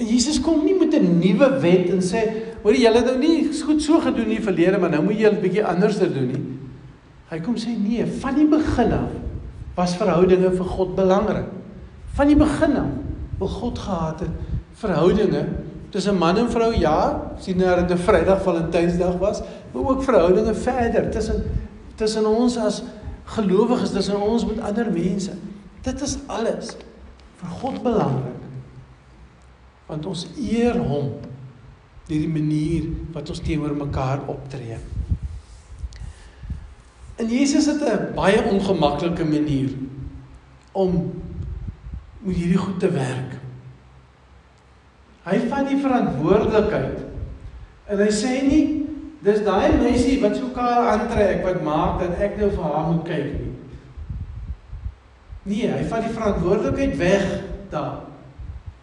En 0.00 0.06
Jesus 0.08 0.40
kom 0.40 0.64
nie 0.64 0.74
met 0.78 0.94
'n 0.94 1.18
nuwe 1.20 1.60
wet 1.60 1.90
en 1.90 2.00
sê, 2.00 2.20
"Hoor 2.62 2.74
jy, 2.74 2.92
het 2.92 3.04
nou 3.04 3.18
nie 3.18 3.50
goed 3.52 3.82
so 3.82 4.00
gedoen 4.00 4.24
in 4.24 4.36
die 4.36 4.42
verlede, 4.42 4.78
maar 4.78 4.90
nou 4.90 5.02
moet 5.02 5.18
jy 5.18 5.28
'n 5.28 5.40
bietjie 5.40 5.64
anders 5.64 5.98
doen 5.98 6.26
nie." 6.26 6.58
Hy 7.30 7.40
kom 7.40 7.56
sê, 7.56 7.68
"Nee, 7.78 8.06
van 8.06 8.34
die 8.34 8.46
begin 8.46 8.92
af 8.92 9.10
was 9.74 9.96
verhoudinge 9.96 10.50
vir 10.50 10.64
God 10.64 10.94
belangrik." 10.94 11.46
Van 12.14 12.26
die 12.26 12.36
begin 12.36 12.76
af 12.76 12.90
wil 13.38 13.48
God 13.48 13.78
gehad 13.78 14.20
het 14.20 14.30
verhoudinge 14.72 15.48
tussen 15.90 16.18
man 16.18 16.36
en 16.36 16.50
vrou 16.50 16.74
ja, 16.76 17.32
sien 17.38 17.56
nou 17.56 17.76
dat 17.76 17.88
dit 17.88 17.98
'n 17.98 18.02
Vrydag 18.02 18.42
Valentynsdag 18.42 19.18
was, 19.18 19.42
maar 19.72 19.82
ook 19.82 20.02
verhoudinge 20.02 20.54
verder 20.54 21.10
tussen 21.10 21.42
tussen 21.94 22.26
ons 22.26 22.56
as 22.56 22.82
gelowiges, 23.24 23.90
tussen 23.90 24.20
ons 24.20 24.46
met 24.46 24.60
ander 24.60 24.88
mense. 24.92 25.30
Dit 25.82 26.00
is 26.04 26.18
alles 26.28 26.74
vir 27.40 27.58
God 27.60 27.82
belangrik. 27.82 28.40
Want 29.88 30.06
ons 30.06 30.26
eer 30.38 30.76
hom 30.78 31.14
deur 32.10 32.24
die 32.26 32.30
manier 32.30 32.88
wat 33.14 33.30
ons 33.30 33.42
teenoor 33.46 33.76
mekaar 33.78 34.24
optree. 34.30 34.78
En 37.20 37.28
Jesus 37.28 37.66
het 37.66 37.82
'n 37.82 38.14
baie 38.14 38.42
ongemaklike 38.44 39.24
manier 39.24 39.70
om 40.72 41.12
met 42.20 42.36
hierdie 42.36 42.58
goed 42.58 42.80
te 42.80 42.90
werk. 42.90 43.36
Hy 45.24 45.38
vat 45.48 45.68
die 45.68 45.80
verantwoordelikheid 45.80 46.98
en 47.86 47.98
hy 47.98 48.10
sê 48.10 48.42
nie 48.46 48.64
dis 49.22 49.42
daai 49.44 49.76
meisie 49.76 50.20
wat 50.22 50.36
so 50.36 50.48
kaal 50.54 50.88
aantrek 50.94 51.44
wat 51.44 51.62
maak 51.62 52.00
dat 52.00 52.18
ek 52.24 52.38
nou 52.40 52.50
vir 52.50 52.64
haar 52.64 52.86
moet 52.92 53.04
kyk 53.04 53.32
nie. 53.40 53.49
Nee, 55.42 55.68
hy 55.72 55.84
vat 55.88 56.04
die 56.04 56.14
verantwoordelikheid 56.14 56.96
weg 57.00 57.26
daar. 57.72 58.02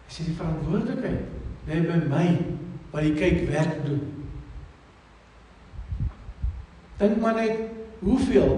Hy 0.06 0.14
sê 0.14 0.26
die 0.26 0.38
verantwoordelikheid 0.38 1.68
lê 1.68 1.82
by 1.84 1.98
my 2.08 2.28
wat 2.92 3.04
die 3.04 3.14
kyk 3.18 3.44
werk 3.50 3.82
doen. 3.84 4.00
Dink 6.98 7.20
maar 7.22 7.38
net 7.38 7.68
hoeveel 8.00 8.56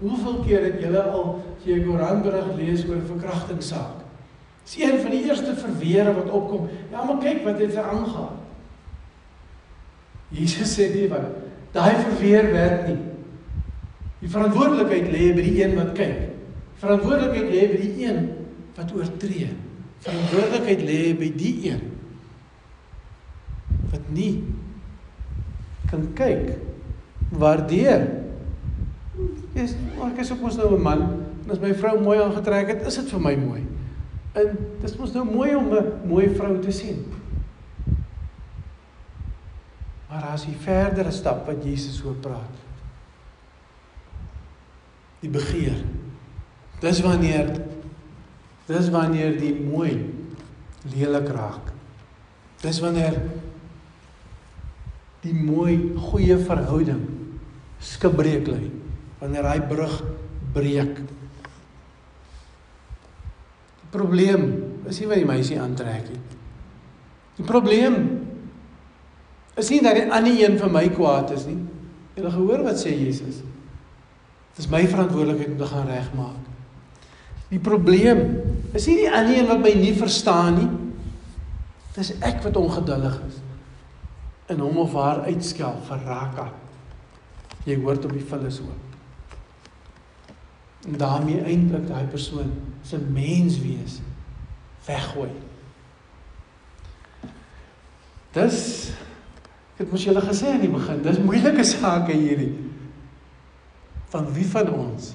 hoeveel 0.00 0.36
keer 0.46 0.62
het 0.64 0.78
julle 0.80 1.00
al 1.02 1.26
as 1.40 1.64
jy 1.66 1.80
'n 1.80 1.86
koerantberig 1.86 2.54
lees 2.56 2.86
oor 2.88 2.96
'n 2.96 3.10
verkrachtingssaak 3.10 4.00
Dis 4.64 4.82
een 4.82 5.00
van 5.00 5.10
die 5.10 5.24
eerste 5.24 5.56
verweere 5.56 6.14
wat 6.14 6.30
opkom. 6.30 6.68
Ja, 6.90 7.04
maar 7.04 7.18
kyk 7.18 7.42
wat 7.44 7.58
dit 7.58 7.76
aangaan. 7.76 8.36
Jesus 10.28 10.76
sê 10.78 10.92
nie 10.94 11.08
wat 11.10 11.26
daai 11.74 11.96
verweer 12.04 12.52
werk 12.52 12.86
nie. 12.86 12.98
Die 14.20 14.30
verantwoordelikheid 14.30 15.08
lê 15.10 15.32
by 15.34 15.42
die 15.42 15.62
een 15.64 15.74
wat 15.74 15.94
kyk. 15.98 16.29
Verantwoordelikheid 16.80 17.50
lê 17.52 17.66
by 17.68 17.80
die 17.80 18.06
een 18.06 18.20
wat 18.76 18.92
oortree. 18.96 19.50
Verantwoordelikheid 20.00 20.84
lê 20.88 21.00
by 21.18 21.28
die 21.36 21.54
een 21.68 21.86
wat 23.90 24.06
nie 24.14 24.32
kan 25.90 26.06
kyk 26.14 26.54
waardeer. 27.34 28.06
Is 29.58 29.74
ek 30.06 30.22
is 30.22 30.32
ook 30.32 30.44
mos 30.46 30.56
nou 30.56 30.74
'n 30.76 30.82
man 30.82 31.02
en 31.44 31.50
as 31.50 31.60
my 31.60 31.74
vrou 31.74 32.00
mooi 32.00 32.18
aangetrek 32.22 32.68
het, 32.68 32.86
is 32.86 32.96
dit 32.96 33.10
vir 33.10 33.20
my 33.20 33.34
mooi. 33.36 33.66
En 34.32 34.58
dis 34.80 34.96
mos 34.96 35.12
nou 35.12 35.24
mooi 35.24 35.54
om 35.56 35.72
'n 35.74 36.08
mooi 36.08 36.28
vrou 36.34 36.58
te 36.58 36.70
sien. 36.70 37.04
Maar 40.08 40.22
as 40.22 40.44
jy 40.44 40.54
verdere 40.54 41.10
stap 41.10 41.46
wat 41.46 41.64
Jesus 41.64 42.04
oor 42.04 42.14
praat. 42.14 42.54
Die 45.20 45.30
begeer. 45.30 45.84
Dis 46.80 47.02
wanneer 47.04 47.52
dis 48.70 48.88
wanneer 48.94 49.34
die 49.34 49.54
mooi 49.58 49.96
lelik 50.94 51.28
raak. 51.34 51.72
Dis 52.62 52.78
wanneer 52.80 53.16
die 55.24 55.34
mooi 55.34 55.74
goeie 56.10 56.38
verhouding 56.38 57.02
skibreek 57.82 58.46
lê. 58.48 58.68
Wanneer 59.20 59.48
hy 59.50 59.58
brug 59.68 59.98
breek 60.54 61.00
probleem 63.90 64.44
is 64.88 65.00
nie 65.00 65.08
wat 65.10 65.20
die 65.20 65.28
meisie 65.28 65.58
aantrek 65.60 66.10
nie. 66.10 66.20
Die 67.40 67.46
probleem 67.46 67.96
is 69.58 69.70
nie 69.72 69.80
dat 69.84 69.98
die 69.98 70.06
ander 70.06 70.36
een 70.38 70.58
vir 70.60 70.72
my 70.72 70.86
kwaad 70.94 71.34
is 71.34 71.46
nie. 71.48 71.58
Jy 72.16 72.30
gehoor 72.30 72.64
wat 72.66 72.78
sê 72.80 72.92
Jesus? 72.94 73.42
Dit 74.54 74.64
is 74.64 74.70
my 74.70 74.82
verantwoordelikheid 74.86 75.54
om 75.54 75.58
te 75.60 75.70
gaan 75.72 75.90
regmaak. 75.90 76.39
Die 77.50 77.58
probleem 77.58 78.20
is 78.76 78.86
nie 78.86 79.00
die 79.02 79.10
ander 79.10 79.36
een 79.36 79.48
wat 79.50 79.62
my 79.62 79.72
nie 79.74 79.94
verstaan 79.98 80.58
nie. 80.58 80.68
Dis 81.96 82.12
ek 82.22 82.44
wat 82.46 82.58
ongeduldig 82.58 83.16
is. 83.26 83.40
In 84.54 84.62
hom 84.62 84.78
of 84.84 84.94
haar 84.98 85.24
uitskel 85.26 85.80
vir 85.88 86.06
Raka. 86.06 86.46
Jy 87.66 87.80
hoort 87.82 88.06
op 88.06 88.14
die 88.14 88.24
vullis 88.24 88.62
hoop 88.62 88.90
en 90.86 90.96
daarmee 90.96 91.42
eintlik 91.44 91.86
daai 91.88 92.04
persoon 92.04 92.52
se 92.82 92.98
mens 93.12 93.58
wees 93.60 93.98
weggooi. 94.86 95.30
Dis 98.32 98.60
ek 99.74 99.84
het 99.86 99.92
mos 99.92 100.04
julle 100.04 100.22
gesê 100.24 100.52
aan 100.52 100.64
die 100.64 100.72
begin, 100.72 101.02
dis 101.04 101.20
moeilike 101.24 101.64
sake 101.64 102.12
hierdie. 102.12 102.52
Van 104.12 104.26
wie 104.34 104.44
van 104.48 104.68
ons 104.74 105.14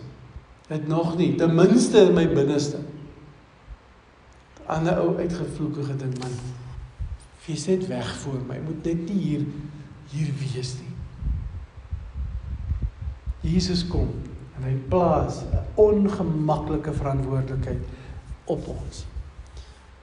het 0.68 0.88
nog 0.88 1.18
nie 1.18 1.36
ten 1.36 1.56
minste 1.56 1.98
in 2.08 2.14
my 2.14 2.28
binneste 2.34 2.82
ander 4.66 4.98
ou 4.98 5.18
uitgevloeke 5.18 5.84
gedink 5.84 6.18
man. 6.20 6.38
Sê 7.46 7.76
dit 7.78 7.88
weg 7.88 8.08
voor 8.24 8.40
my? 8.48 8.58
Moet 8.66 8.88
net 8.88 9.04
nie 9.10 9.20
hier 9.22 9.44
hier 10.10 10.32
wees 10.40 10.72
nie. 10.80 10.94
Jesus 13.46 13.84
kom 13.88 14.10
En 14.56 14.64
hy 14.64 14.76
plaas 14.90 15.42
'n 15.44 15.64
ongemaklike 15.76 16.94
verantwoordelikheid 16.94 17.84
op 18.46 18.68
ons. 18.68 19.06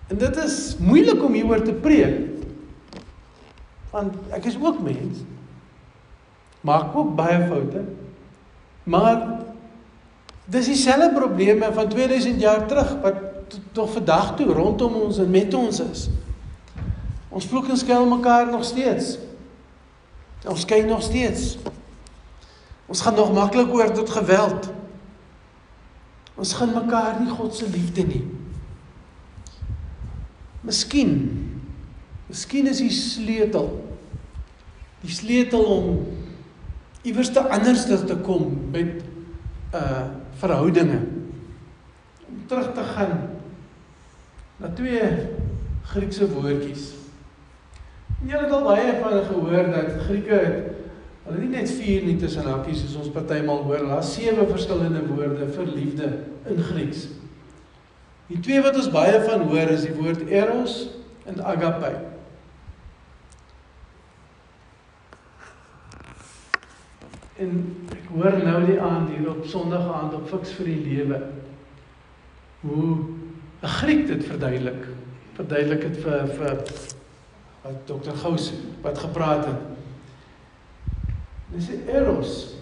En 0.07 0.19
dit 0.19 0.37
is 0.37 0.77
moeilik 0.79 1.23
om 1.23 1.33
hieroor 1.33 1.63
te 1.63 1.73
preek. 1.73 2.29
Want 3.91 4.15
ek 4.31 4.45
is 4.45 4.59
ook 4.61 4.83
mens. 4.83 5.25
Maak 6.61 6.97
ook 6.97 7.17
baie 7.17 7.47
foute. 7.47 7.85
Maar 8.83 9.42
dis 10.45 10.67
dieselfde 10.67 11.13
probleme 11.15 11.73
van 11.73 11.89
2000 11.89 12.41
jaar 12.41 12.67
terug 12.67 12.97
wat 13.03 13.21
tot 13.73 13.91
vandag 13.91 14.37
toe 14.37 14.53
rondom 14.53 14.95
ons 14.95 15.19
en 15.19 15.31
met 15.31 15.55
ons 15.55 15.81
is. 15.81 16.09
Ons 17.29 17.47
vloek 17.47 17.69
en 17.69 17.77
skel 17.77 18.07
mekaar 18.09 18.51
nog 18.51 18.65
steeds. 18.65 19.17
Ons 20.49 20.65
kyk 20.65 20.87
nog 20.89 21.03
steeds. 21.03 21.57
Ons 22.87 23.01
gaan 23.01 23.15
nog 23.15 23.33
maklik 23.33 23.73
oor 23.73 23.93
tot 23.93 24.11
geweld. 24.11 24.69
Ons 26.35 26.53
gaan 26.59 26.73
mekaar 26.75 27.21
nie 27.21 27.31
God 27.31 27.55
se 27.55 27.69
liefde 27.71 28.05
nie. 28.09 28.25
Miskien 30.63 31.17
Miskien 32.33 32.69
is 32.71 32.81
die 32.81 32.93
sleutel 32.95 33.67
die 35.03 35.13
sleutel 35.13 35.65
om 35.67 35.87
iewers 37.03 37.33
te 37.35 37.43
anders 37.43 37.83
te 37.91 38.17
kom 38.25 38.53
met 38.73 39.03
uh 39.75 40.22
verhoudinge 40.41 41.01
om 42.29 42.43
terug 42.47 42.73
te 42.75 42.85
gaan 42.95 43.17
na 44.57 44.71
twee 44.79 45.03
Griekse 45.93 46.29
woordjies. 46.31 46.93
En 48.23 48.31
jy 48.31 48.39
het 48.45 48.53
al 48.55 48.63
baie 48.65 48.93
van 49.03 49.17
gehoor 49.27 49.73
dat 49.73 49.97
Grieke 50.07 50.39
het 50.39 50.69
hulle 51.23 51.43
nie 51.43 51.53
net 51.53 51.71
vier 51.71 52.07
nie 52.07 52.17
tussen 52.19 52.47
hakkies 52.49 52.81
soos 52.83 52.99
ons 53.05 53.13
partymal 53.15 53.63
hoor, 53.67 53.85
daar's 53.87 54.15
sewe 54.17 54.47
verskillende 54.49 55.05
woorde 55.07 55.47
vir 55.55 55.69
liefde 55.71 56.09
in 56.51 56.63
Grieks. 56.71 57.07
Die 58.31 58.41
twee 58.43 58.63
wat 58.65 58.79
ons 58.79 58.91
baie 58.91 59.21
van 59.27 59.45
hoor 59.51 59.71
is 59.75 59.85
die 59.87 59.95
woord 59.95 60.25
eros 60.31 60.79
en 61.29 61.43
agape. 61.45 61.93
En 67.41 67.53
ek 67.93 68.11
hoor 68.13 68.37
nou 68.45 68.59
die 68.67 68.81
aand 68.81 69.09
hier 69.15 69.31
op 69.31 69.45
Sondag 69.49 69.87
aand 69.89 70.15
op 70.19 70.29
Fiks 70.29 70.53
vir 70.59 70.69
die 70.69 70.81
Lewe 70.85 71.21
hoe 72.61 72.97
'n 73.63 73.69
Griek 73.79 74.07
dit 74.07 74.25
verduidelik. 74.25 74.87
Verduidelik 75.35 75.81
dit 75.81 75.97
vir 76.03 76.27
vir 76.27 76.57
wat 77.63 77.87
Dr. 77.87 78.15
Gous 78.25 78.53
wat 78.83 78.99
gepraat 78.99 79.47
het. 79.47 79.61
Dis 81.53 81.69
eros 81.87 82.55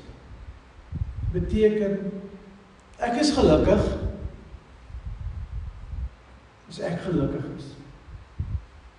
beteken 1.33 2.12
ek 2.99 3.21
is 3.21 3.31
gelukkig 3.33 3.85
as 6.69 6.81
ek 6.81 7.00
gelukkig 7.00 7.45
is. 7.57 7.71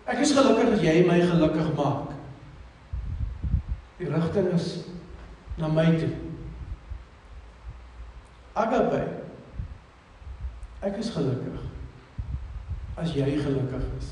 Ek 0.05 0.19
is 0.19 0.33
gelukkig 0.35 0.73
as 0.73 0.81
jy 0.81 1.05
my 1.07 1.19
gelukkig 1.21 1.75
maak. 1.75 2.15
Die 3.99 4.09
rigting 4.09 4.49
is 4.55 4.71
na 5.57 5.67
my 5.67 5.87
toe. 5.97 6.13
Agape. 8.53 9.01
Ek 10.81 10.97
is 10.97 11.11
gelukkig 11.13 11.59
as 13.01 13.13
jy 13.15 13.37
gelukkig 13.39 13.85
is. 13.97 14.09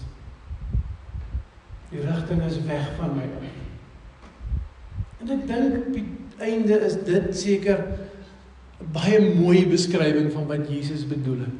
Die 1.90 2.02
rigting 2.06 2.42
is 2.46 2.60
weg 2.68 2.86
van 2.98 3.16
my 3.18 3.26
af. 3.38 3.50
En 5.20 5.34
ek 5.36 5.44
dink 5.50 5.90
die 5.94 6.06
einde 6.40 6.78
is 6.88 6.96
dit 7.06 7.28
seker 7.36 7.82
'n 8.80 8.92
baie 8.96 9.20
mooi 9.36 9.66
beskrywing 9.68 10.32
van 10.32 10.48
wat 10.48 10.70
Jesus 10.70 11.04
bedoel 11.08 11.44
het. 11.44 11.58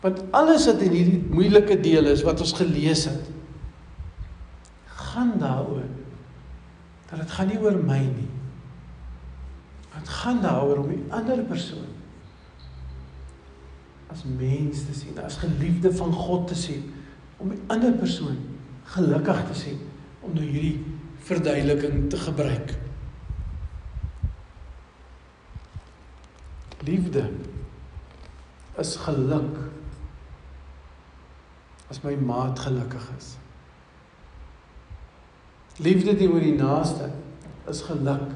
Want 0.00 0.22
alles 0.32 0.64
wat 0.66 0.80
in 0.80 0.94
hierdie 0.96 1.22
moeilike 1.28 1.76
deel 1.80 2.08
is 2.08 2.22
wat 2.24 2.40
ons 2.40 2.54
gelees 2.56 3.04
het, 3.04 3.28
gaan 4.86 5.34
daaroor 5.38 5.84
dat 7.10 7.20
dit 7.20 7.30
gaan 7.30 7.48
nie 7.50 7.58
oor 7.60 7.76
my 7.76 8.00
nie. 8.00 8.29
Gaan 10.10 10.40
daaroor 10.42 10.82
om 10.82 10.88
die 10.90 11.04
ander 11.14 11.42
persoon 11.46 11.88
as 14.10 14.24
mens 14.26 14.82
te 14.88 14.94
sien, 14.94 15.18
as 15.22 15.38
geliefde 15.38 15.92
van 15.94 16.12
God 16.12 16.48
te 16.50 16.56
sien, 16.58 16.88
om 17.38 17.52
die 17.52 17.60
ander 17.70 17.94
persoon 17.94 18.40
gelukkig 18.90 19.44
te 19.46 19.54
sien 19.54 19.78
om 20.20 20.34
nou 20.34 20.44
hierdie 20.44 20.80
verduideliking 21.24 22.08
te 22.10 22.18
gebruik. 22.20 22.74
Liefde 26.84 27.26
is 28.80 28.96
geluk 29.04 29.58
as 31.90 32.02
my 32.04 32.14
maat 32.16 32.60
gelukkig 32.62 33.06
is. 33.18 33.34
Liefde 35.80 36.14
teenoor 36.16 36.44
die 36.44 36.56
naaste 36.56 37.10
is 37.70 37.82
geluk 37.88 38.30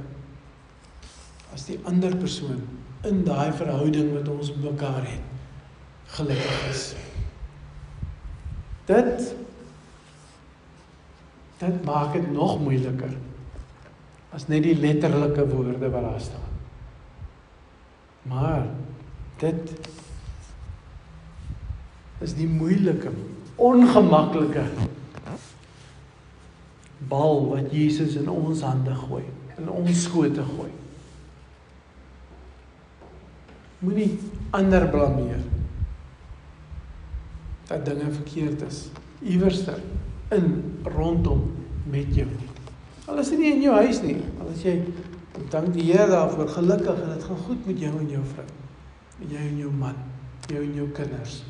as 1.55 1.69
die 1.69 1.79
ander 1.87 2.14
persoon 2.19 2.62
in 3.07 3.23
daai 3.27 3.53
verhouding 3.55 4.11
wat 4.17 4.29
ons 4.33 4.51
met 4.55 4.73
mekaar 4.73 5.05
het 5.07 6.14
gelukkig 6.17 6.64
is. 6.71 6.85
Dit 8.88 9.35
dit 11.61 11.85
maak 11.87 12.12
dit 12.12 12.27
nog 12.35 12.59
moeiliker 12.61 13.14
as 14.35 14.49
net 14.51 14.64
die 14.67 14.75
letterlike 14.77 15.47
woorde 15.49 15.90
wat 15.90 16.03
daar 16.03 16.21
staan. 16.21 16.51
Maar 18.25 18.67
dit 19.38 19.73
is 22.25 22.35
die 22.35 22.49
moeilike, 22.49 23.12
ongemaklike 23.57 24.64
bal 27.09 27.45
wat 27.51 27.73
Jesus 27.75 28.17
in 28.19 28.29
ons 28.33 28.64
hande 28.64 28.95
gooi, 29.07 29.23
in 29.59 29.69
ons 29.71 30.07
skote 30.09 30.43
gooi. 30.57 30.73
Moenie 33.85 34.18
ander 34.57 34.88
blameer. 34.88 35.42
Dat 37.68 37.85
dinge 37.85 38.11
verkeerd 38.12 38.62
is 38.64 38.87
iewerster 39.20 39.81
in 40.33 40.79
rondom 40.83 41.53
met 41.90 42.14
jou. 42.16 42.29
Al 43.05 43.20
is 43.20 43.33
dit 43.35 43.40
nie 43.40 43.53
in 43.53 43.64
jou 43.64 43.75
huis 43.77 44.01
nie, 44.05 44.16
al 44.40 44.53
is 44.55 44.62
jy 44.64 44.79
dank 45.53 45.75
die 45.75 45.90
Here 45.90 46.07
daarvoor 46.09 46.49
gelukkig 46.49 47.01
en 47.03 47.11
dit 47.12 47.27
gaan 47.29 47.42
goed 47.47 47.66
met 47.68 47.81
jou 47.81 47.92
en 47.99 48.09
jou 48.09 48.23
vrou. 48.33 48.47
Met 49.18 49.35
jou 49.35 49.42
en 49.42 49.59
jou 49.61 49.73
man, 49.81 49.99
jou 50.49 50.62
en 50.62 50.79
jou 50.79 50.87
kinders. 50.97 51.42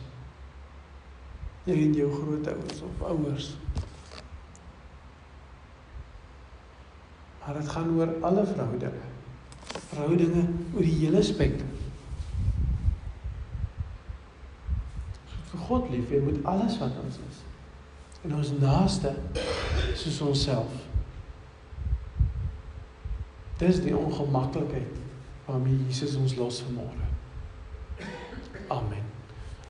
Jy 1.68 1.76
en 1.86 1.94
jou 1.96 2.10
grootouers 2.12 2.82
of 2.84 3.04
ouers. 3.10 3.52
Maar 7.44 7.60
dit 7.60 7.70
gaan 7.76 7.94
oor 7.98 8.16
alle 8.24 8.46
verhoudinge. 8.48 9.06
Verhoudinge 9.92 10.44
oor 10.74 10.82
die 10.82 10.98
hele 11.04 11.22
spektrum. 11.22 11.73
God 15.68 15.90
lief 15.90 16.10
hê 16.12 16.20
met 16.20 16.44
alles 16.44 16.78
wat 16.78 16.96
ons 17.04 17.20
is. 17.28 17.40
En 18.24 18.34
ons 18.36 18.52
naaste 18.60 19.14
soos 19.94 20.20
onsself. 20.20 20.76
Dis 23.58 23.80
die 23.84 23.96
ongemaklikheid 23.96 25.00
waarmee 25.44 25.84
Jesus 25.86 26.16
ons 26.20 26.36
los 26.40 26.62
vanmôre. 26.64 27.10
Amen. 28.68 29.13